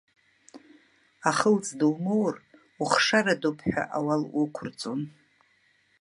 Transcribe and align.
Ахылҵ 1.29 1.67
думоур, 1.79 2.35
ухшарадоуп 2.81 3.59
ҳәа 3.69 3.83
ауал 3.97 4.23
уқәырҵон. 4.41 5.01